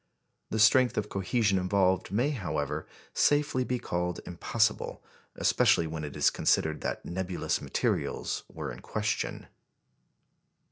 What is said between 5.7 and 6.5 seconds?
when it is